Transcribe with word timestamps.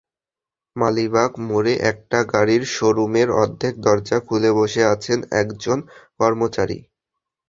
মালিবাগ 0.75 1.31
মোড়ে 1.47 1.73
একটি 1.89 2.19
গাড়ির 2.33 2.63
শো-রুমের 2.73 3.29
অর্ধেক 3.41 3.73
দরজা 3.85 4.17
খুলে 4.25 4.49
বসে 4.57 4.81
আছেন 4.93 5.19
একজন 5.41 5.77
কর্মচারী। 6.19 6.79